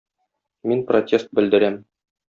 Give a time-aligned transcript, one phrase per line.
[0.71, 1.81] Мин протест белдерәм!